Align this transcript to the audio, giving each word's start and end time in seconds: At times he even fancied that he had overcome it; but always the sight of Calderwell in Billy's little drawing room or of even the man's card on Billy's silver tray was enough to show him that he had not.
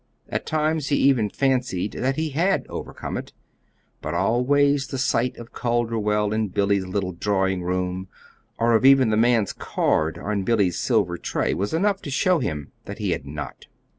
At 0.29 0.47
times 0.47 0.87
he 0.87 0.95
even 0.95 1.29
fancied 1.29 1.91
that 1.91 2.15
he 2.15 2.29
had 2.31 2.65
overcome 2.69 3.17
it; 3.17 3.33
but 4.01 4.15
always 4.15 4.87
the 4.87 4.97
sight 4.97 5.37
of 5.37 5.51
Calderwell 5.53 6.33
in 6.33 6.47
Billy's 6.47 6.87
little 6.87 7.11
drawing 7.11 7.61
room 7.61 8.07
or 8.57 8.73
of 8.73 8.83
even 8.83 9.11
the 9.11 9.15
man's 9.15 9.53
card 9.53 10.17
on 10.17 10.41
Billy's 10.41 10.79
silver 10.79 11.19
tray 11.19 11.53
was 11.53 11.71
enough 11.71 12.01
to 12.01 12.09
show 12.09 12.39
him 12.39 12.71
that 12.85 12.97
he 12.97 13.11
had 13.11 13.27
not. 13.27 13.67